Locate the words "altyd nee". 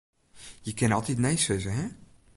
0.97-1.37